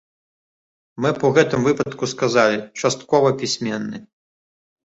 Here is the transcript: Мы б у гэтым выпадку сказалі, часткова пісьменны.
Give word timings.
Мы 1.03 1.11
б 1.17 1.29
у 1.29 1.31
гэтым 1.35 1.67
выпадку 1.69 2.09
сказалі, 2.13 2.57
часткова 2.85 3.35
пісьменны. 3.43 3.97